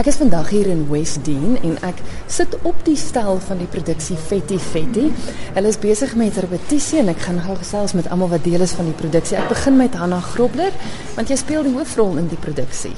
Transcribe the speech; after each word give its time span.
Ek 0.00 0.06
is 0.08 0.16
vandag 0.16 0.48
hier 0.48 0.70
in 0.72 0.86
West 0.88 1.20
Dean 1.26 1.58
en 1.60 1.74
ek 1.84 1.98
sit 2.32 2.54
op 2.64 2.78
die 2.86 2.96
stel 2.96 3.36
van 3.44 3.58
die 3.60 3.68
produksie 3.68 4.16
Fetty 4.16 4.56
Fetty. 4.56 5.10
Hulle 5.52 5.68
is 5.68 5.76
besig 5.82 6.14
met 6.16 6.38
repetisie 6.40 7.02
en 7.02 7.10
ek 7.12 7.20
gaan 7.26 7.42
gou 7.44 7.58
gesels 7.58 7.92
met 7.98 8.08
almal 8.08 8.30
wat 8.32 8.46
deel 8.46 8.64
is 8.64 8.72
van 8.78 8.88
die 8.88 8.96
produksie. 8.96 9.36
Ek 9.36 9.50
begin 9.52 9.76
met 9.76 9.98
Hanna 10.00 10.22
Grobler 10.24 10.72
want 11.18 11.28
jy 11.28 11.36
speel 11.36 11.68
die 11.68 11.74
hoofrol 11.74 12.16
in 12.22 12.30
die 12.32 12.40
produksie. 12.40 12.94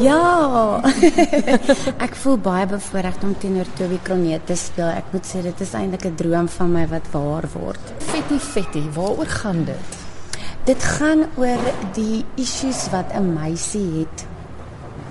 Ja. 0.00 0.80
ek 2.06 2.16
voel 2.22 2.40
baie 2.40 2.64
bevoorreg 2.72 3.20
om 3.28 3.36
teenoor 3.42 3.68
Toby 3.76 4.00
Kronet 4.08 4.48
te 4.48 4.56
speel. 4.56 4.88
Ek 4.88 5.12
moet 5.12 5.28
sê 5.28 5.44
dit 5.44 5.60
is 5.66 5.76
eintlik 5.76 6.08
'n 6.08 6.16
droom 6.16 6.48
van 6.56 6.72
my 6.72 6.86
wat 6.88 7.12
waar 7.12 7.50
word. 7.52 7.92
Fetty 8.08 8.40
Fetty, 8.40 8.86
waaroor 8.96 9.28
gaan 9.42 9.66
dit? 9.68 10.00
Dit 10.64 10.80
gaan 10.96 11.28
oor 11.36 11.70
die 11.92 12.24
issues 12.40 12.88
wat 12.96 13.12
'n 13.12 13.34
meisie 13.36 14.06
het 14.08 14.27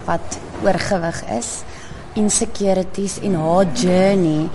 wat 0.08 0.40
oorgewig 0.64 1.22
is, 1.38 1.62
insecurities 2.18 3.20
en 3.22 3.36
haar 3.38 3.68
journey 3.78 4.48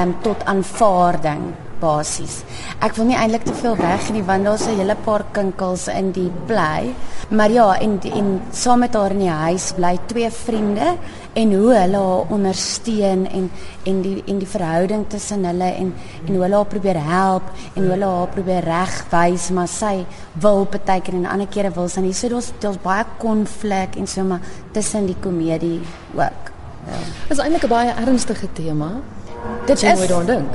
um 0.00 0.16
tot 0.24 0.42
aanvaarding 0.44 1.52
basies. 1.80 2.42
Ek 2.80 2.96
wil 2.96 3.10
nie 3.10 3.16
eintlik 3.16 3.44
te 3.46 3.54
veel 3.54 3.76
weggee 3.76 4.16
nie 4.16 4.24
want 4.26 4.44
daar's 4.44 4.66
'n 4.66 4.78
hele 4.78 4.96
paar 5.04 5.24
kinkels 5.32 5.88
in 5.88 6.12
die 6.12 6.30
play. 6.46 6.94
Maar 7.28 7.50
ja, 7.50 7.78
en 7.78 8.00
en 8.02 8.42
saam 8.52 8.78
met 8.78 8.94
haar 8.94 9.10
in 9.10 9.18
die 9.18 9.30
huis 9.30 9.72
bly 9.72 9.98
twee 10.06 10.30
vriende 10.30 10.96
en 11.32 11.52
hoe 11.52 11.74
hulle 11.74 11.96
haar 11.96 12.30
ondersteun 12.30 13.26
en 13.26 13.50
en 13.84 14.00
die 14.02 14.22
en 14.26 14.38
die 14.38 14.48
verhouding 14.48 15.04
tussen 15.08 15.44
hulle 15.44 15.64
en 15.64 15.94
en 16.26 16.34
hoe 16.34 16.42
hulle 16.42 16.54
haar 16.54 16.66
probeer 16.66 17.00
help 17.04 17.42
en 17.74 17.82
hoe 17.82 17.90
hulle 17.90 18.04
haar 18.04 18.28
probeer 18.28 18.64
regwys, 18.64 19.50
maar 19.50 19.68
sy 19.68 20.06
wil 20.32 20.64
partykeer 20.64 21.14
en 21.14 21.26
ander 21.26 21.46
kere 21.46 21.70
wil 21.70 21.88
sy 21.88 22.00
nie. 22.00 22.12
So 22.12 22.28
daar's 22.28 22.52
daar's 22.60 22.80
baie 22.82 23.04
konflik 23.18 23.96
en 23.96 24.06
so 24.06 24.24
maar 24.24 24.40
tussen 24.72 25.06
die 25.06 25.16
komedie 25.20 25.80
ook. 26.14 26.52
Ja. 26.86 26.98
Dit 27.28 27.38
is 27.38 27.38
eintlik 27.38 27.64
'n 27.64 27.68
baie 27.68 27.92
ernstige 28.06 28.48
tema. 28.52 28.90
Dit 29.66 29.82
is 29.82 29.98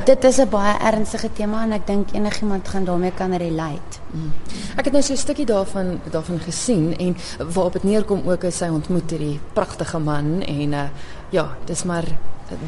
dit 0.05 0.23
is 0.23 0.37
'n 0.37 0.49
baie 0.49 0.77
ernstige 0.79 1.29
tema 1.33 1.63
en 1.63 1.71
ek 1.71 1.87
dink 1.87 2.11
enigiemand 2.11 2.67
gaan 2.67 2.83
daarmee 2.83 3.11
kan 3.11 3.33
relate. 3.33 3.99
Mm. 4.11 4.31
Ek 4.77 4.85
het 4.85 4.93
nou 4.93 5.03
so 5.03 5.13
'n 5.13 5.17
stukkie 5.17 5.45
daarvan 5.45 5.99
daarvan 6.11 6.39
gesien 6.39 6.97
en 6.97 7.17
waarop 7.53 7.73
dit 7.73 7.83
neerkom 7.83 8.21
ook 8.25 8.43
is 8.43 8.57
sy 8.57 8.65
ontmoet 8.67 9.09
hierdie 9.09 9.39
pragtige 9.53 9.99
man 9.99 10.41
en 10.41 10.73
uh, 10.73 10.83
ja, 11.29 11.49
dis 11.65 11.83
maar 11.83 12.03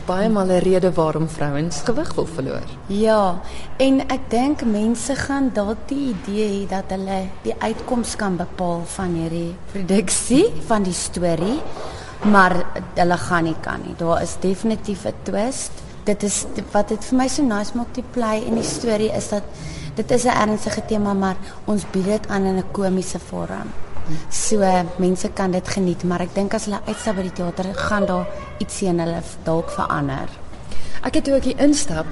baie 0.06 0.30
mal 0.30 0.48
'n 0.48 0.60
rede 0.60 0.92
waarom 0.94 1.30
vrouens 1.30 1.82
gewig 1.86 2.14
wil 2.14 2.26
verloor. 2.26 2.68
Ja, 2.88 3.40
en 3.78 4.00
ek 4.08 4.30
dink 4.30 4.64
mense 4.66 5.16
gaan 5.16 5.50
dalk 5.54 5.78
die 5.88 6.16
idee 6.16 6.48
hê 6.48 6.68
dat 6.70 6.84
hulle 6.88 7.28
die 7.42 7.56
uitkoms 7.60 8.16
kan 8.16 8.36
bepaal 8.36 8.82
van 8.86 9.14
hierdie 9.14 9.56
produksie 9.72 10.52
van 10.66 10.84
die 10.84 10.94
storie, 10.94 11.62
maar 12.22 12.66
hulle 12.94 13.18
gaan 13.18 13.44
nie 13.44 13.56
kan 13.62 13.80
nie. 13.86 13.96
Daar 13.98 14.22
is 14.22 14.36
definitief 14.40 15.06
'n 15.06 15.14
twist 15.24 15.83
dit 16.04 16.24
is 16.24 16.46
wat 16.72 16.90
dit 16.90 17.06
vir 17.06 17.18
my 17.18 17.28
so 17.28 17.44
nice 17.44 17.78
maak 17.78 17.94
die 17.96 18.06
play 18.16 18.44
en 18.48 18.56
die 18.56 18.68
storie 18.68 19.12
is 19.16 19.30
dat 19.30 19.44
dit 19.96 20.12
is 20.12 20.26
'n 20.26 20.38
ernstige 20.44 20.86
tema 20.86 21.14
maar 21.14 21.36
ons 21.66 21.86
bied 21.92 22.06
dit 22.06 22.28
aan 22.28 22.46
in 22.46 22.58
'n 22.58 22.72
komiese 22.72 23.20
vorm. 23.20 23.70
So 24.30 24.60
mense 24.98 25.30
kan 25.30 25.52
dit 25.52 25.68
geniet, 25.68 26.04
maar 26.04 26.22
ek 26.22 26.36
dink 26.36 26.54
as 26.54 26.66
hulle 26.66 26.82
uitstap 26.88 27.16
by 27.16 27.22
die 27.22 27.32
teater 27.32 27.70
gaan 27.74 28.06
daar 28.06 28.28
ietsie 28.60 28.88
in 28.88 29.00
hulle 29.00 29.22
dalk 29.44 29.70
verander. 29.70 30.30
Ek 31.04 31.14
het 31.14 31.32
ook 31.32 31.44
hier 31.44 31.60
instap 31.60 32.06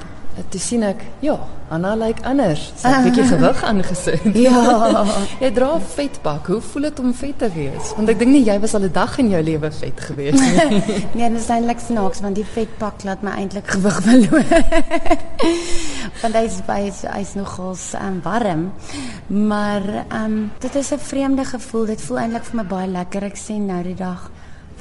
Toe 0.51 0.59
sien 0.59 0.83
ek, 0.87 1.01
ja, 1.23 1.35
Anna 1.71 1.91
lyk 1.95 2.17
like 2.17 2.23
anders. 2.27 2.71
Sy 2.75 2.87
het 2.87 2.97
'n 2.97 3.03
bietjie 3.07 3.23
gewig 3.27 3.63
aangesit. 3.69 4.23
ja. 4.35 5.05
jy 5.39 5.51
dra 5.55 5.79
vetpak. 5.79 6.47
Hoe 6.47 6.61
voel 6.61 6.81
dit 6.87 6.99
om 6.99 7.13
vet 7.13 7.37
te 7.37 7.49
wees? 7.51 7.91
Want 7.95 8.09
ek 8.09 8.19
dink 8.19 8.31
nie 8.31 8.43
jy 8.43 8.57
was 8.59 8.73
al 8.75 8.83
'n 8.87 8.91
dag 8.91 9.17
in 9.19 9.29
jou 9.29 9.41
lewe 9.43 9.71
vet 9.71 9.99
gewees 9.99 10.39
nie. 10.39 10.81
nee, 11.15 11.29
dit 11.29 11.39
is 11.39 11.49
eintlik 11.49 11.79
snaaks 11.79 12.21
want 12.21 12.35
die 12.35 12.45
vetpak 12.45 13.03
laat 13.03 13.23
my 13.23 13.31
eintlik 13.31 13.67
gewig 13.67 14.01
verloor. 14.07 14.43
want 16.21 16.35
hy's 16.35 16.59
hy's 16.67 17.01
hy's 17.07 17.33
nogals 17.35 17.93
um, 17.93 18.21
warm. 18.23 18.71
Maar 19.27 19.83
ehm 20.09 20.25
um, 20.25 20.51
dit 20.59 20.75
is 20.75 20.91
'n 20.91 20.99
vreemde 20.99 21.45
gevoel. 21.45 21.85
Dit 21.85 22.01
voel 22.01 22.19
eintlik 22.19 22.43
vir 22.43 22.55
my 22.55 22.67
baie 22.67 22.87
lekker. 22.87 23.23
Ek 23.23 23.35
sien 23.37 23.65
nou 23.65 23.83
die 23.83 23.95
dag 23.95 24.31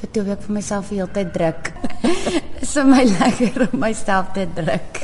vir 0.00 0.10
toe 0.10 0.30
ek 0.32 0.42
vir 0.42 0.54
myself 0.54 0.88
die 0.88 0.96
hele 0.98 1.12
tyd 1.12 1.32
druk. 1.32 1.72
Is 2.70 2.76
vir 2.78 2.86
my 2.86 3.02
lekker 3.18 3.64
om 3.64 3.80
myself 3.82 4.28
te 4.30 4.44
druk. 4.54 4.98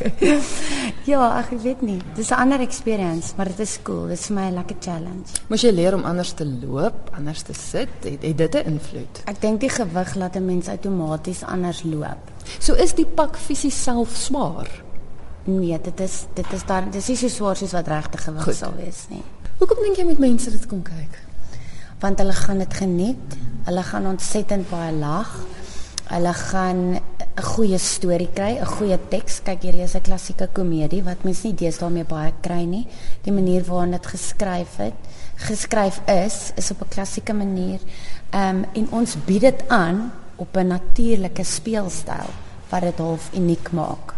ja, 1.11 1.23
ek 1.41 1.49
weet 1.65 1.81
nie. 1.83 1.97
Dis 2.15 2.29
'n 2.31 2.39
ander 2.39 2.63
experience, 2.63 3.35
maar 3.35 3.51
dit 3.51 3.59
is 3.65 3.73
cool. 3.83 4.05
Dit 4.07 4.21
is 4.21 4.27
vir 4.29 4.37
my 4.37 4.45
'n 4.51 4.55
lekker 4.55 4.77
challenge. 4.79 5.35
Moes 5.51 5.65
jy 5.67 5.73
leer 5.75 5.97
om 5.97 6.05
anders 6.07 6.31
te 6.39 6.47
loop, 6.47 7.11
anders 7.19 7.43
te 7.43 7.55
sit? 7.59 7.91
Het, 8.07 8.23
het 8.23 8.39
dit 8.39 8.55
'n 8.55 8.71
invloed? 8.71 9.23
Ek 9.27 9.41
dink 9.41 9.61
die 9.61 9.69
gewig 9.69 10.15
laat 10.15 10.37
'n 10.37 10.47
mens 10.47 10.69
outomaties 10.69 11.43
anders 11.43 11.83
loop. 11.83 12.23
So 12.61 12.75
is 12.75 12.95
die 12.95 13.07
pak 13.07 13.37
fisies 13.37 13.83
self 13.83 14.15
swaar. 14.15 14.71
Nee, 15.45 15.81
dit 15.83 16.01
is 16.01 16.27
dit 16.35 16.53
is 16.53 16.65
dan 16.67 16.91
dis 16.91 17.09
nie 17.09 17.17
so 17.17 17.29
swaar 17.29 17.57
soos 17.57 17.73
wat 17.73 17.89
regte 17.89 18.19
gewig 18.19 18.55
sal 18.55 18.75
wees 18.79 19.07
nie. 19.11 19.25
Hoekom 19.59 19.83
dink 19.83 19.97
jy 19.97 20.05
met 20.05 20.19
mense 20.19 20.51
dit 20.51 20.67
kom 20.67 20.83
kyk? 20.83 21.19
Want 21.99 22.19
hulle 22.19 22.33
gaan 22.33 22.59
dit 22.59 22.75
geniet. 22.75 23.37
Hulle 23.65 23.83
gaan 23.83 24.07
ontsettend 24.07 24.71
baie 24.71 24.93
lag. 24.93 25.35
Hulle 26.07 26.33
gaan 26.33 27.01
'n 27.37 27.43
goeie 27.45 27.79
storie 27.79 28.31
kry, 28.33 28.57
'n 28.57 28.65
goeie 28.65 28.99
teks. 29.09 29.43
Kyk 29.45 29.63
hierdie 29.63 29.83
is 29.85 29.95
'n 29.95 30.01
klassieke 30.01 30.49
komedie 30.53 31.03
wat 31.05 31.25
mens 31.25 31.43
nie 31.45 31.55
deesdae 31.55 31.91
meer 31.91 32.09
baie 32.09 32.33
kry 32.41 32.65
nie. 32.65 32.87
Die 33.25 33.33
manier 33.33 33.65
waarop 33.65 33.93
dit 33.93 34.07
geskryf 34.07 34.77
het, 34.77 34.95
geskryf 35.37 36.01
is, 36.07 36.53
is 36.57 36.71
op 36.71 36.81
'n 36.81 36.89
klassieke 36.89 37.35
manier. 37.35 37.81
Ehm 38.31 38.57
um, 38.57 38.65
en 38.73 38.89
ons 38.91 39.17
bied 39.27 39.41
dit 39.41 39.69
aan 39.69 40.13
op 40.37 40.57
'n 40.57 40.67
natuurlike 40.67 41.45
speelstyl 41.45 42.31
wat 42.71 42.81
dit 42.81 42.99
half 42.99 43.31
uniek 43.35 43.73
maak. 43.73 44.15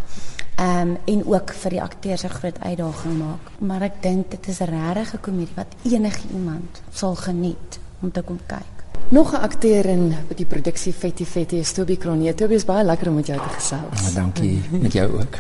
Ehm 0.57 0.89
um, 0.89 0.97
en 1.05 1.27
ook 1.27 1.53
vir 1.53 1.71
die 1.71 1.83
akteurs 1.83 2.23
'n 2.23 2.29
groot 2.39 2.61
uitdaging 2.61 3.19
maak. 3.19 3.51
Maar 3.59 3.83
ek 3.83 4.03
dink 4.03 4.31
dit 4.31 4.49
is 4.49 4.61
'n 4.61 4.93
regte 4.93 5.19
komedie 5.19 5.55
wat 5.55 5.75
enige 5.83 6.29
iemand 6.35 6.83
sal 6.93 7.15
geniet 7.15 7.79
om 8.01 8.13
te 8.13 8.23
kom 8.23 8.39
kyk. 8.47 8.78
Nog 9.11 9.33
'n 9.33 9.37
akteur 9.37 9.85
in 9.87 10.15
die 10.37 10.47
produksie 10.47 10.93
Fetty 10.93 11.25
Fetty 11.25 11.55
is 11.55 11.73
Toby 11.73 11.97
Kronie. 11.97 12.35
Toby 12.35 12.55
is 12.55 12.65
baie 12.65 12.85
lekker 12.85 13.09
om 13.09 13.15
met 13.15 13.27
jou 13.27 13.39
te 13.39 13.49
gesels. 13.49 14.01
Ja, 14.05 14.11
dankie 14.21 14.61
met 14.85 14.93
jou 14.93 15.13
ook. 15.13 15.37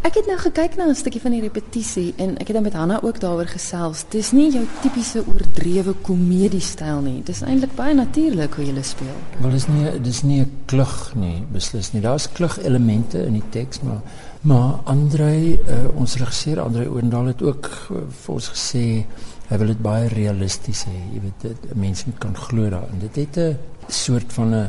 Ek 0.00 0.14
het 0.14 0.26
nou 0.26 0.38
gekyk 0.38 0.76
na 0.76 0.84
'n 0.86 0.94
stukkie 0.94 1.20
van 1.20 1.30
die 1.30 1.40
repetisie 1.40 2.12
en 2.16 2.38
ek 2.38 2.46
het 2.46 2.52
dan 2.54 2.62
met 2.62 2.72
Hanna 2.72 3.00
ook 3.02 3.20
daaroor 3.20 3.46
gesels. 3.46 4.04
Dis 4.08 4.30
nie 4.32 4.52
jou 4.52 4.64
tipiese 4.80 5.24
oordrewe 5.26 5.94
komediestyl 6.00 7.00
nie. 7.00 7.22
Dis 7.22 7.40
eintlik 7.40 7.74
baie 7.74 7.94
natuurlik 7.94 8.54
hoe 8.54 8.64
jy 8.64 8.82
speel. 8.82 9.18
Wel 9.40 9.50
dis 9.50 9.66
nie 9.66 10.00
dis 10.00 10.22
nie 10.22 10.40
'n 10.40 10.52
klug 10.64 11.12
nie, 11.14 11.44
beslis 11.52 11.92
nie. 11.92 12.02
Daar's 12.02 12.32
klug 12.32 12.62
elemente 12.62 13.26
in 13.26 13.32
die 13.32 13.48
teks, 13.50 13.80
maar 13.80 14.00
maar 14.40 14.74
Andre, 14.84 15.58
uh, 15.58 15.58
ons 15.94 16.16
regisseur 16.16 16.60
Andre 16.60 16.90
Oendal 16.90 17.24
het 17.24 17.42
ook 17.42 17.70
uh, 17.90 17.96
vir 18.24 18.34
ons 18.34 18.48
gesê 18.48 19.06
hy 19.48 19.58
wil 19.60 19.72
dit 19.72 19.82
baie 19.84 20.08
realisties 20.12 20.84
hê. 20.88 20.94
Jy 21.14 21.20
weet 21.26 21.44
dit 21.44 21.76
mense 21.76 22.16
kan 22.22 22.36
glo 22.46 22.70
daarin. 22.72 23.02
Dit 23.04 23.16
het 23.16 23.36
'n 23.38 23.58
soort 23.88 24.32
van 24.32 24.54
'n 24.54 24.68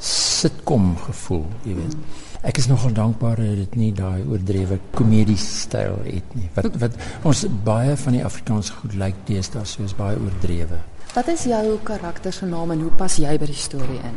sitcom 0.00 0.96
gevoel, 0.96 1.46
jy 1.64 1.74
weet. 1.74 1.96
Ek 2.42 2.58
is 2.58 2.66
nogal 2.66 2.92
dankbaar 2.92 3.36
dat 3.36 3.56
dit 3.56 3.74
nie 3.74 3.92
daai 3.92 4.22
oordrewe 4.30 4.78
komedie 4.94 5.36
styl 5.36 5.98
het 6.04 6.34
nie. 6.34 6.48
Wat 6.54 6.76
wat 6.78 6.94
ons 7.22 7.46
baie 7.64 7.96
van 7.96 8.12
die 8.12 8.24
Afrikaanse 8.24 8.72
goed 8.72 8.94
lyk 8.94 9.00
like 9.00 9.18
deesdae 9.26 9.64
soos 9.64 9.94
baie 9.94 10.16
oordrewe. 10.16 10.78
Wat 11.14 11.28
is 11.28 11.44
jou 11.44 11.78
karakter 11.82 12.32
se 12.32 12.46
naam 12.46 12.70
en 12.70 12.80
hoe 12.80 12.90
pas 12.90 13.16
jy 13.16 13.38
by 13.38 13.46
die 13.46 13.54
storie 13.54 13.98
in? 13.98 14.14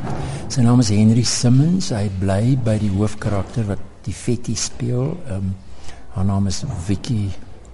Sy 0.48 0.62
naam 0.62 0.80
is 0.80 0.90
Henry 0.90 1.24
Simmons. 1.24 1.90
Hy 1.90 2.10
bly 2.20 2.58
by 2.64 2.78
die 2.78 2.92
hoofkarakter 2.94 3.66
wat 3.66 3.80
die 4.06 4.14
Fetty 4.14 4.56
speel. 4.56 5.18
Ehm 5.28 5.36
um, 5.36 5.56
haar 6.12 6.26
naam 6.26 6.48
is 6.48 6.64
Vicky 6.86 7.30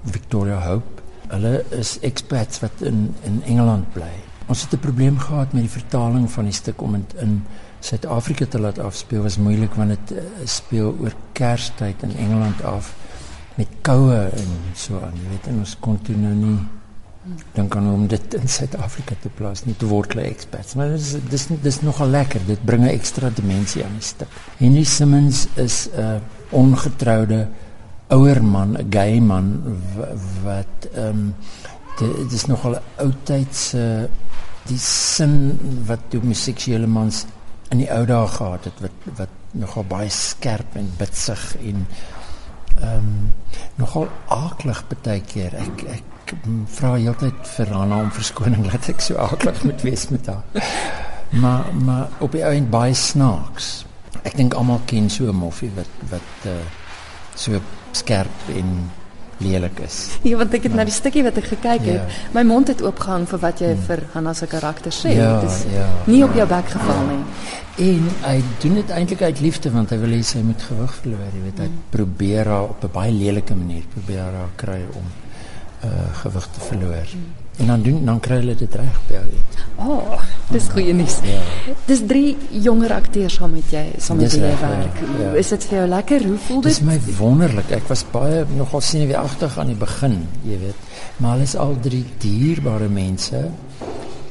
Victoria 0.06 0.60
Hope 0.62 0.97
hulle 1.28 1.64
is 1.70 1.98
expats 2.00 2.60
wat 2.60 2.82
in 2.82 3.16
in 3.24 3.42
Engeland 3.46 3.94
bly. 3.94 4.14
Ons 4.48 4.62
het 4.62 4.74
'n 4.74 4.80
probleem 4.80 5.20
gehad 5.20 5.54
met 5.54 5.62
die 5.62 5.78
vertaling 5.80 6.32
van 6.32 6.44
die 6.44 6.54
stuk 6.54 6.82
om 6.82 6.92
dit 6.92 7.14
in 7.22 7.44
Suid-Afrika 7.80 8.46
te 8.46 8.60
laat 8.60 8.80
afspeel. 8.80 9.22
Was 9.22 9.38
moeilik 9.38 9.74
want 9.74 9.90
dit 9.90 10.18
uh, 10.18 10.24
speel 10.44 10.96
oor 11.00 11.14
Kerstyd 11.32 12.04
in 12.04 12.16
Engeland 12.16 12.64
af 12.64 12.96
met 13.56 13.68
koue 13.82 14.16
en 14.16 14.50
so 14.74 15.02
aan. 15.02 15.14
Jy 15.14 15.30
weet, 15.30 15.48
en 15.48 15.58
ons 15.58 15.78
kon 15.80 16.02
toe 16.02 16.16
nou 16.16 16.34
nie 16.34 16.58
dink 17.54 17.76
aan 17.76 17.90
om 17.92 18.08
dit 18.08 18.34
in 18.34 18.48
Suid-Afrika 18.48 19.16
te 19.22 19.30
plaas 19.30 19.66
nie 19.66 19.76
te 19.76 19.88
word 19.90 20.16
lê 20.16 20.30
expats. 20.30 20.76
Maar 20.80 20.94
dis 20.96 21.16
dis 21.30 21.48
dis 21.62 21.82
nogal 21.82 22.14
lekker. 22.14 22.42
Dit 22.48 22.64
bring 22.66 22.84
'n 22.84 22.94
ekstra 22.94 23.30
dimensie 23.30 23.84
aan 23.84 23.98
die 24.00 24.08
stuk. 24.08 24.30
Henry 24.58 24.84
Simmons 24.84 25.48
is 25.56 25.90
'n 25.92 26.22
ongetroude 26.50 27.48
ouer 28.08 28.44
man, 28.44 28.78
'n 28.78 28.88
gay 28.90 29.20
man 29.20 29.64
wat 30.44 30.90
ehm 30.94 31.08
um, 31.08 31.36
dit 31.98 32.32
is 32.32 32.46
nogal 32.46 32.76
'n 32.76 33.04
ou 33.04 33.12
tyd 33.24 33.56
se 33.56 34.10
die 34.68 34.80
sin 34.80 35.60
wat 35.86 36.00
die 36.10 36.20
homoseksuele 36.20 36.88
mans 36.88 37.26
in 37.70 37.78
die 37.78 37.92
ou 37.92 38.06
dae 38.06 38.28
gehad 38.28 38.64
het 38.64 38.80
wat 38.84 39.10
wat 39.18 39.34
nogal 39.52 39.84
baie 39.84 40.10
skerp 40.10 40.76
en 40.76 40.92
bitsig 40.98 41.56
en 41.56 41.88
ehm 42.82 42.98
um, 42.98 43.34
nogal 43.76 44.08
aaklig 44.28 44.84
baie 45.04 45.22
keer. 45.22 45.54
Ek 45.56 45.84
ek 45.98 46.34
vra 46.78 46.96
heeltyd 46.96 47.48
vir 47.56 47.70
Hanna 47.74 48.02
om 48.02 48.12
verskoning 48.12 48.68
dat 48.72 48.90
ek 48.90 49.02
so 49.02 49.18
aaklig 49.18 49.64
moet 49.64 49.82
wees 49.82 50.10
met 50.10 50.28
haar. 50.28 50.44
maar 51.30 51.66
maar 51.74 52.08
op 52.20 52.32
die 52.32 52.44
eind 52.44 52.70
baie 52.70 52.94
snaaks. 52.94 53.86
Ek 54.24 54.36
dink 54.36 54.54
almal 54.54 54.82
ken 54.86 55.10
so 55.10 55.28
'n 55.28 55.36
moffie 55.36 55.72
wat 55.76 56.12
wat 56.12 56.46
uh, 56.46 56.60
so 57.38 57.62
skerp 57.96 58.50
en 58.54 58.72
lelik 59.38 59.80
is. 59.86 59.98
Ja, 60.26 60.38
want 60.40 60.54
ek 60.58 60.66
het 60.66 60.74
ja. 60.74 60.80
na 60.80 60.86
die 60.90 60.96
stukkie 60.96 61.22
wat 61.26 61.38
ek 61.38 61.52
gekyk 61.52 61.86
het, 61.86 62.02
ja. 62.02 62.22
my 62.34 62.44
mond 62.48 62.72
het 62.72 62.82
oopgehang 62.82 63.28
vir 63.30 63.42
wat 63.44 63.62
jy 63.62 63.70
hmm. 63.76 63.84
vir 63.90 64.02
Hanna 64.16 64.34
se 64.38 64.50
karakter 64.50 64.96
sê. 64.96 65.14
Ja, 65.18 65.36
dit 65.44 65.52
is 65.52 65.60
ja, 65.76 65.86
nie 66.10 66.24
op 66.26 66.34
jou 66.38 66.48
bek 66.50 66.74
geval 66.74 67.04
nie. 67.12 67.22
En 67.88 68.10
hy 68.24 68.36
doen 68.64 68.80
dit 68.82 68.96
eintlik 68.98 69.22
uit 69.28 69.44
liefde 69.46 69.72
want 69.76 69.94
hy 69.94 70.02
wil 70.02 70.18
hê 70.18 70.24
sy 70.26 70.42
moet 70.46 70.66
gewig 70.72 70.98
verloor, 71.04 71.30
jy 71.30 71.46
weet, 71.46 71.62
hy 71.62 71.70
hmm. 71.70 71.86
probeer 71.94 72.52
haar 72.54 72.74
op 72.74 72.84
'n 72.90 72.94
baie 72.98 73.14
lelike 73.14 73.56
manier 73.56 73.86
probeer 73.94 74.26
haar 74.42 74.54
kry 74.58 74.82
om 74.98 75.06
uh 75.86 76.08
gewig 76.24 76.48
te 76.54 76.60
verloor. 76.60 77.12
Hmm. 77.12 77.34
En 77.58 77.68
dan 77.68 77.82
doen 77.82 78.06
dan 78.06 78.20
kry 78.20 78.36
hulle 78.42 78.56
dit 78.56 78.76
reg 78.76 78.98
by 79.08 79.14
jou. 79.14 79.26
Oh, 79.78 80.22
dis 80.54 80.68
goeie 80.74 80.94
nuus. 80.94 81.18
Ja. 81.26 81.42
Dis 81.86 82.04
drie 82.06 82.38
jonger 82.50 82.94
akteurs 82.94 83.38
saam 83.40 83.56
met 83.58 83.72
jy, 83.74 83.84
saam 84.02 84.22
met 84.22 84.34
jy 84.34 84.52
werk. 84.62 85.02
Ja. 85.20 85.32
Is 85.42 85.50
dit 85.54 85.66
vir 85.70 85.80
jou 85.80 85.88
lekker? 85.90 86.26
Hoe 86.30 86.38
voel 86.48 86.62
dit? 86.62 86.70
Dis 86.72 86.82
my 86.86 87.00
wonderlik. 87.18 87.72
Ek 87.78 87.90
was 87.90 88.06
baie 88.14 88.44
nogal 88.58 88.82
senuweeagtig 88.86 89.58
aan 89.58 89.74
die 89.74 89.80
begin, 89.80 90.20
jy 90.46 90.60
weet. 90.68 90.86
Maar 91.18 91.38
hulle 91.38 91.50
is 91.50 91.56
al 91.58 91.74
drie 91.82 92.06
dierbare 92.22 92.90
mense 92.94 93.48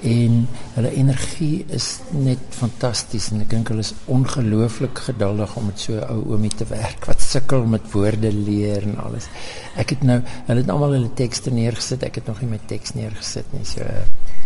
en 0.06 0.36
hulle 0.76 0.90
energie 0.94 1.64
is 1.74 1.86
net 2.14 2.42
fantasties 2.54 3.30
en 3.32 3.42
ek 3.42 3.50
dink 3.50 3.72
hulle 3.72 3.82
is 3.84 3.92
ongelooflik 4.12 5.02
geduldig 5.08 5.56
om 5.58 5.66
met 5.70 5.82
so 5.82 5.98
'n 5.98 6.06
ou 6.14 6.34
oomie 6.34 6.52
te 6.54 6.66
werk 6.70 7.06
wat 7.10 7.22
sukkel 7.22 7.66
met 7.66 7.90
woorde 7.92 8.32
leer 8.32 8.82
en 8.82 8.98
alles. 9.06 9.26
Ek 9.76 9.90
het 9.90 10.02
nou 10.02 10.20
hulle 10.46 10.60
het 10.60 10.70
almal 10.70 10.96
hulle 10.98 11.12
tekste 11.14 11.50
neergesit. 11.50 12.02
Ek 12.02 12.14
het 12.14 12.26
nog 12.26 12.40
nie 12.40 12.50
my 12.50 12.60
teks 12.66 12.94
neergesit 12.94 13.52
nie. 13.52 13.64
So 13.64 13.82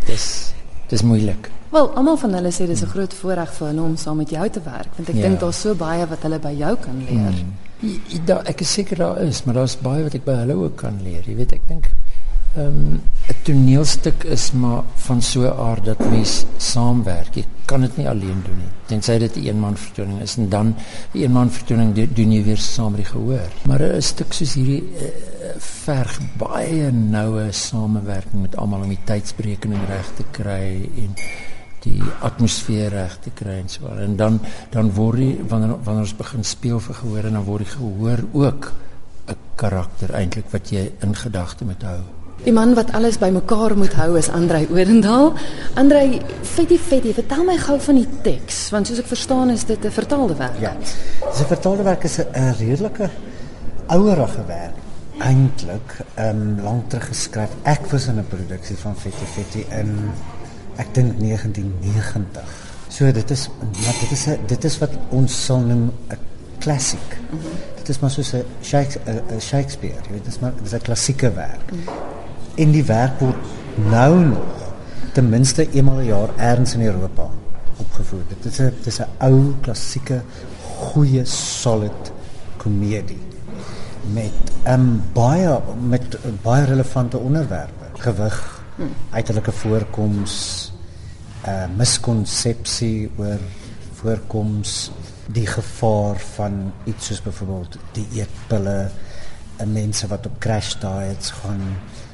dis 0.06 0.52
dis 0.88 1.02
moeilik. 1.02 1.50
Wel, 1.70 1.86
almal 1.94 2.16
van 2.16 2.32
hulle 2.34 2.50
sê 2.50 2.66
dis 2.66 2.82
'n 2.82 2.92
groot 2.94 3.14
voorreg 3.14 3.52
vir 3.54 3.66
hulle 3.66 3.82
om 3.82 3.96
saam 3.96 4.16
met 4.16 4.30
jou 4.30 4.48
te 4.48 4.62
werk 4.62 4.96
want 4.96 5.08
ek 5.08 5.16
ja. 5.16 5.22
dink 5.22 5.40
daar's 5.40 5.60
so 5.60 5.74
baie 5.74 6.06
wat 6.06 6.22
hulle 6.22 6.38
by 6.38 6.54
jou 6.56 6.76
kan 6.76 7.04
leer. 7.08 7.34
Hmm. 7.34 7.54
Ja, 8.26 8.42
ek 8.44 8.60
is 8.60 8.72
seker 8.72 8.96
daar 8.96 9.18
is, 9.22 9.44
maar 9.44 9.54
daar's 9.54 9.76
baie 9.76 10.02
wat 10.02 10.14
ek 10.14 10.24
by 10.24 10.32
hulle 10.32 10.54
ook 10.54 10.76
kan 10.76 11.00
leer. 11.02 11.22
Jy 11.24 11.36
weet, 11.36 11.52
ek 11.52 11.68
dink 11.68 11.84
ehm 11.84 12.00
um, 12.56 13.00
'n 13.31 13.43
toneelstuk 13.43 14.25
is 14.25 14.52
maar 14.52 14.82
van 14.94 15.23
so 15.23 15.41
'n 15.41 15.58
aard 15.69 15.85
dat 15.85 16.11
mens 16.11 16.44
saamwerk. 16.56 17.35
Jy 17.35 17.44
kan 17.64 17.81
dit 17.81 17.97
nie 17.97 18.08
alleen 18.08 18.43
doen 18.44 18.56
nie. 18.56 18.73
Tensy 18.87 19.19
dit 19.19 19.37
'n 19.37 19.44
eenman 19.47 19.76
vertoning 19.76 20.20
is 20.20 20.37
en 20.37 20.49
dan 20.49 20.67
'n 20.67 21.19
eenman 21.19 21.50
vertoning 21.50 22.14
doen 22.14 22.32
jy 22.32 22.44
weer 22.44 22.58
saam 22.58 22.91
met 22.91 23.00
die 23.00 23.12
gehoor. 23.12 23.50
Maar 23.62 23.82
'n 23.82 24.02
stuk 24.02 24.32
soos 24.32 24.55
hierdie 24.55 24.82
uh, 24.82 25.06
verg 25.58 26.20
baie 26.37 26.91
noue 26.91 27.52
samewerking 27.52 28.43
met 28.43 28.56
almal 28.56 28.82
om 28.82 28.88
die 28.88 29.05
tydsberekening 29.05 29.81
reg 29.87 30.11
te 30.17 30.25
kry 30.31 30.91
en 30.96 31.14
die 31.81 32.03
atmosfeer 32.20 32.88
reg 32.88 33.19
te 33.19 33.31
kry 33.35 33.61
en 33.61 33.69
so. 33.69 33.87
En 33.87 34.17
dan 34.17 34.41
dan 34.70 34.93
word 34.93 35.19
jy 35.19 35.38
wanneer 35.49 35.76
wanneer 35.85 36.03
ons 36.03 36.17
begin 36.17 36.44
speel 36.44 36.81
vir 36.81 36.94
gehoor 36.94 37.25
en 37.25 37.32
dan 37.32 37.44
word 37.44 37.64
die 37.64 37.76
gehoor 37.76 38.25
ook 38.32 38.73
'n 39.29 39.37
karakter 39.55 40.14
eintlik 40.14 40.50
wat 40.50 40.70
jy 40.70 40.93
in 41.00 41.14
gedagte 41.14 41.64
moet 41.64 41.82
hou. 41.82 42.19
Die 42.40 42.52
man 42.56 42.70
wat 42.72 42.94
alles 42.96 43.19
bymekaar 43.20 43.75
moet 43.76 43.92
hou 44.00 44.14
is 44.16 44.31
Andrei 44.32 44.62
Orendaal. 44.72 45.34
Andrei, 45.76 46.22
fetie 46.48 46.78
fetie, 46.81 47.12
vertel 47.12 47.42
my 47.44 47.56
gou 47.60 47.76
van 47.84 47.98
die 48.00 48.06
teks, 48.25 48.62
want 48.72 48.88
soos 48.88 49.02
ek 49.02 49.10
verstaan 49.10 49.50
is 49.52 49.66
dit 49.69 49.84
'n 49.84 49.92
vertaalde 49.92 50.37
werk. 50.38 50.56
Ja. 50.60 50.72
Dis 50.81 51.40
'n 51.40 51.52
vertaalde 51.52 51.82
werk 51.82 52.04
is 52.04 52.16
'n 52.19 52.54
redelike 52.58 53.10
ouerige 53.87 54.44
werk 54.46 54.76
eintlik, 55.19 56.00
ehm 56.14 56.40
um, 56.40 56.64
lank 56.64 56.88
terug 56.88 57.08
geskryf. 57.08 57.50
Ek 57.62 57.84
was 57.92 58.06
in 58.06 58.19
'n 58.19 58.26
produksie 58.28 58.76
van 58.76 58.96
fetie 58.96 59.26
fetie 59.26 59.66
in 59.69 60.10
ek 60.76 60.94
dink 60.94 61.20
1990. 61.20 62.44
So 62.88 63.12
dit 63.12 63.31
is 63.31 63.48
wat 63.84 64.00
dit 64.00 64.10
is 64.10 64.26
'n 64.26 64.38
dit 64.46 64.64
is 64.64 64.78
wat 64.78 64.90
ons 65.10 65.44
sal 65.44 65.60
noem 65.60 65.93
'n 66.08 66.19
klassiek. 66.58 67.10
Mm 67.31 67.38
-hmm. 67.38 67.76
Dit 67.76 67.88
is 67.88 67.98
maar 67.98 68.10
soos 68.10 68.32
'n 68.32 68.44
Shakespeare, 68.62 69.22
Shakespeare, 69.40 70.00
jy 70.06 70.12
weet, 70.12 70.25
dit 70.25 70.32
is 70.32 70.38
maar 70.38 70.52
dis 70.62 70.72
'n 70.72 70.82
klassieke 70.82 71.32
werk. 71.34 71.72
Mm 71.72 71.78
-hmm 71.84 72.19
en 72.60 72.72
die 72.74 72.84
werk 72.84 73.20
word 73.22 73.86
nou 73.90 74.12
nog 74.34 74.66
ten 75.16 75.28
minste 75.32 75.66
eenmal 75.70 76.00
'n 76.00 76.10
jaar 76.12 76.30
ergens 76.36 76.74
in 76.74 76.82
Europa 76.82 77.28
opgevoer. 77.76 78.22
Dit 78.28 78.44
is 78.52 78.58
'n 78.60 78.74
dis 78.84 79.00
'n 79.00 79.08
ou 79.18 79.54
klassieke 79.60 80.22
goeie 80.62 81.24
solid 81.24 82.12
komedie 82.56 83.22
met 84.12 84.32
'n 84.64 84.70
um, 84.72 85.02
baie 85.12 85.60
met 85.88 86.18
baie 86.42 86.64
relevante 86.64 87.18
onderwerpe. 87.18 87.84
Gewig, 87.98 88.62
uiterlike 89.10 89.52
voorkoms, 89.52 90.32
'n 91.44 91.48
uh, 91.48 91.64
miskonsepsie 91.76 93.10
oor 93.16 93.38
voorkoms, 93.92 94.90
die 95.26 95.46
gevaar 95.46 96.16
van 96.34 96.72
iets 96.84 97.06
soos 97.06 97.22
byvoorbeeld 97.22 97.78
die 97.92 98.06
eetpille, 98.14 98.90
en 99.60 99.72
mense 99.72 100.06
wat 100.08 100.26
op 100.26 100.38
crash 100.38 100.74
diets 100.80 101.30
gaan 101.30 101.60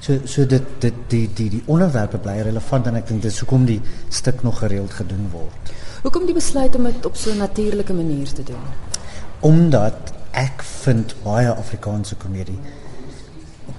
So 0.07 0.21
so 0.23 0.47
dit 0.47 0.67
dit 0.79 0.99
die 1.11 1.25
die 1.35 1.49
die 1.51 1.63
onderwerpe 1.67 2.19
bly 2.23 2.37
relevant 2.47 2.87
en 2.87 2.95
ek 3.01 3.09
dink 3.09 3.25
dis 3.25 3.41
hoekom 3.43 3.65
die 3.67 3.81
stuk 4.15 4.45
nog 4.47 4.61
gereeld 4.63 4.93
gedoen 4.95 5.25
word. 5.33 5.73
Hoekom 6.05 6.29
die 6.29 6.37
besluit 6.37 6.77
om 6.79 6.87
dit 6.87 7.07
op 7.09 7.17
so 7.19 7.33
'n 7.33 7.43
natuurlike 7.43 7.93
manier 7.93 8.33
te 8.33 8.45
doen? 8.47 8.63
Omdat 9.41 10.13
ek 10.31 10.63
vind 10.63 11.15
baie 11.25 11.51
Afrikaanse 11.51 12.15
komedie 12.15 12.59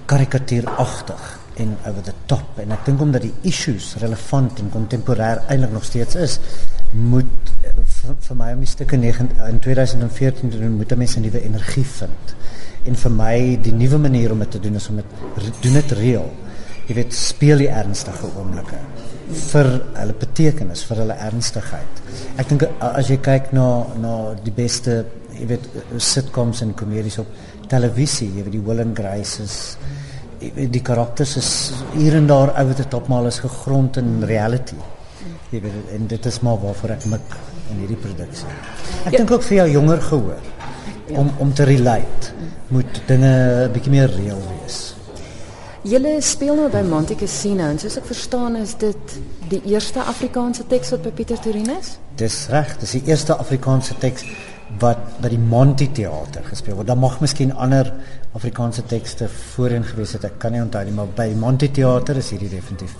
karikatuuragtig 0.04 1.38
en 1.54 1.78
over 1.86 2.02
the 2.02 2.14
top 2.26 2.58
en 2.58 2.76
ek 2.76 2.84
dink 2.84 3.00
omdat 3.00 3.22
die 3.22 3.34
issues 3.42 3.94
relevant 3.96 4.58
en 4.58 4.70
kontemporêr 4.70 5.40
eintlik 5.48 5.72
nog 5.72 5.84
steeds 5.84 6.14
is, 6.14 6.38
moet 6.92 7.52
vir 8.28 8.36
my 8.36 8.52
om 8.52 8.60
die 8.60 8.68
stukke 8.68 9.00
in 9.00 9.60
2014 9.60 10.50
te 10.50 10.58
doen, 10.58 10.76
moet 10.76 10.96
mense 10.96 11.18
'n 11.18 11.22
nuwe 11.22 11.42
energie 11.42 11.86
vind 11.86 12.36
en 12.88 12.96
vir 12.96 13.14
my 13.14 13.38
die 13.64 13.74
nuwe 13.76 14.00
manier 14.08 14.32
om 14.32 14.44
dit 14.44 14.54
te 14.56 14.62
doen 14.64 14.78
is 14.80 14.88
om 14.90 15.00
dit 15.02 15.60
doen 15.62 15.78
dit 15.80 15.96
reël. 16.00 16.30
Jy 16.88 16.96
weet 16.96 17.14
speel 17.14 17.60
die 17.64 17.68
ernstige 17.68 18.30
oomblikke 18.32 18.80
vir 19.28 19.66
hulle 19.98 20.14
betekenis, 20.16 20.86
vir 20.88 21.02
hulle 21.02 21.16
ernstigheid. 21.20 22.02
Ek 22.40 22.48
dink 22.48 22.64
as 22.80 23.10
jy 23.12 23.18
kyk 23.20 23.52
na 23.56 23.68
na 24.00 24.14
die 24.40 24.54
beste, 24.56 25.02
jy 25.36 25.50
weet 25.52 25.68
sitcoms 26.00 26.62
en 26.64 26.72
komedies 26.76 27.20
op 27.20 27.28
televisie, 27.68 28.30
jy 28.32 28.46
weet 28.46 28.56
die 28.56 28.64
Will 28.64 28.80
and 28.86 28.96
Grace's 28.96 29.76
die 30.38 30.82
karakters 30.86 31.34
is 31.40 31.48
hier 31.96 32.14
en 32.14 32.28
daar 32.30 32.52
oor 32.54 32.76
die 32.78 32.86
top 32.90 33.08
maar 33.10 33.26
is 33.26 33.40
gegrond 33.42 33.98
in 33.98 34.22
reality. 34.22 34.78
Jy 35.50 35.60
weet 35.64 35.90
en 35.96 36.06
dit 36.06 36.28
is 36.30 36.40
maar 36.46 36.60
waarvoor 36.62 36.94
ek 36.94 37.08
mik 37.10 37.34
in 37.72 37.82
hierdie 37.82 37.98
produksie. 38.00 38.52
Ek 39.04 39.12
ja. 39.12 39.18
dink 39.18 39.32
ook 39.34 39.48
jou 39.50 39.66
jonger 39.72 40.00
gehoor 40.04 40.46
om 41.16 41.30
om 41.38 41.52
te 41.54 41.64
relate 41.64 42.32
moet 42.68 43.02
dinge 43.06 43.32
'n 43.66 43.72
bietjie 43.72 43.90
meer 43.90 44.10
reël 44.10 44.42
wees. 44.52 44.94
Julle 45.82 46.20
speel 46.20 46.54
nou 46.54 46.68
by 46.70 46.82
Monte 46.82 47.14
Casino 47.14 47.64
en 47.64 47.78
soos 47.78 47.96
ek 47.96 48.04
verstaan 48.04 48.56
is 48.56 48.74
dit 48.76 49.18
die 49.48 49.62
eerste 49.64 50.02
Afrikaanse 50.02 50.66
teks 50.66 50.90
wat 50.90 51.02
by 51.02 51.10
Pieter 51.10 51.38
Torin 51.38 51.70
is? 51.70 51.98
Dis 52.16 52.48
reg, 52.48 52.76
dis 52.78 52.90
die 52.90 53.02
eerste 53.06 53.36
Afrikaanse 53.36 53.94
teks 53.98 54.24
wat 54.78 54.98
by 55.22 55.28
die 55.28 55.38
Monte 55.38 55.86
Theater 55.92 56.42
gespeel 56.44 56.74
word. 56.74 56.86
Daar 56.86 56.98
mag 56.98 57.20
miskien 57.20 57.54
ander 57.54 57.92
Afrikaanse 58.32 58.82
tekste 58.84 59.28
voorheen 59.28 59.84
gewees 59.84 60.12
het. 60.12 60.24
Ek 60.24 60.38
kan 60.38 60.52
nie 60.52 60.60
onthou 60.60 60.84
nie, 60.84 60.92
maar 60.92 61.06
by 61.06 61.32
Monte 61.38 61.70
Theater 61.70 62.16
is 62.16 62.30
hierdie 62.30 62.50
definitief 62.50 62.94